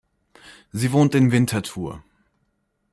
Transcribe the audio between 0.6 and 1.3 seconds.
Sie wohnt